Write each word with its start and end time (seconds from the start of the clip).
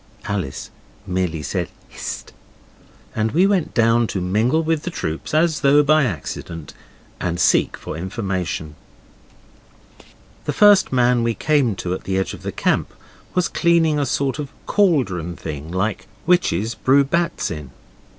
Alice 0.23 0.71
merely 1.05 1.43
said 1.43 1.69
'Hist', 1.89 2.33
and 3.15 3.33
we 3.33 3.45
went 3.45 3.75
down 3.75 4.07
to 4.07 4.19
mingle 4.19 4.63
with 4.63 4.81
the 4.81 4.89
troops 4.89 5.31
as 5.31 5.59
though 5.61 5.83
by 5.83 6.05
accident, 6.05 6.73
and 7.19 7.39
seek 7.39 7.77
for 7.77 7.95
information. 7.95 8.73
The 10.45 10.53
first 10.53 10.91
man 10.91 11.21
we 11.21 11.35
came 11.35 11.75
to 11.75 11.93
at 11.93 12.05
the 12.05 12.17
edge 12.17 12.33
of 12.33 12.41
the 12.41 12.51
camp 12.51 12.95
was 13.35 13.47
cleaning 13.47 13.99
a 13.99 14.07
sort 14.07 14.39
of 14.39 14.49
cauldron 14.65 15.35
thing 15.35 15.69
like 15.71 16.07
witches 16.25 16.73
brew 16.73 17.03
bats 17.03 17.51
in. 17.51 17.69